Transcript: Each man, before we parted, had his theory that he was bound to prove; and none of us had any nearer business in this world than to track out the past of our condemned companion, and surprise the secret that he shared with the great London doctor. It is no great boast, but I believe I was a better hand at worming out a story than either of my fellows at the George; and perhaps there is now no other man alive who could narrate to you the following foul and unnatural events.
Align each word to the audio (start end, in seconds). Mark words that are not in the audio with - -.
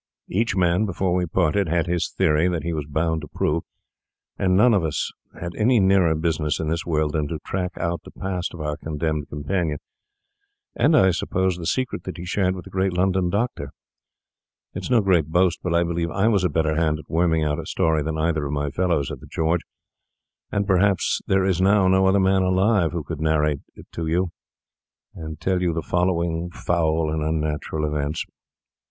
Each 0.29 0.55
man, 0.55 0.87
before 0.87 1.13
we 1.13 1.27
parted, 1.27 1.67
had 1.67 1.85
his 1.85 2.09
theory 2.11 2.47
that 2.47 2.63
he 2.63 2.73
was 2.73 2.87
bound 2.89 3.21
to 3.21 3.27
prove; 3.27 3.61
and 4.35 4.57
none 4.57 4.73
of 4.73 4.83
us 4.83 5.11
had 5.39 5.53
any 5.55 5.79
nearer 5.79 6.15
business 6.15 6.59
in 6.59 6.69
this 6.69 6.87
world 6.87 7.11
than 7.13 7.27
to 7.27 7.37
track 7.45 7.73
out 7.77 8.01
the 8.03 8.09
past 8.19 8.55
of 8.55 8.61
our 8.61 8.77
condemned 8.77 9.29
companion, 9.29 9.77
and 10.75 10.95
surprise 11.15 11.55
the 11.57 11.67
secret 11.67 12.03
that 12.05 12.17
he 12.17 12.25
shared 12.25 12.55
with 12.55 12.63
the 12.65 12.71
great 12.71 12.93
London 12.93 13.29
doctor. 13.29 13.69
It 14.73 14.85
is 14.85 14.89
no 14.89 15.01
great 15.01 15.27
boast, 15.27 15.59
but 15.61 15.75
I 15.75 15.83
believe 15.83 16.09
I 16.09 16.27
was 16.27 16.43
a 16.43 16.49
better 16.49 16.73
hand 16.73 16.97
at 16.97 17.05
worming 17.07 17.43
out 17.43 17.59
a 17.59 17.67
story 17.67 18.01
than 18.01 18.17
either 18.17 18.43
of 18.47 18.53
my 18.53 18.71
fellows 18.71 19.11
at 19.11 19.19
the 19.19 19.27
George; 19.27 19.61
and 20.51 20.65
perhaps 20.65 21.21
there 21.27 21.45
is 21.45 21.61
now 21.61 21.87
no 21.87 22.07
other 22.07 22.19
man 22.19 22.41
alive 22.41 22.91
who 22.91 23.03
could 23.03 23.21
narrate 23.21 23.59
to 23.91 24.07
you 24.07 24.31
the 25.13 25.85
following 25.85 26.49
foul 26.49 27.11
and 27.13 27.21
unnatural 27.21 27.85
events. 27.85 28.25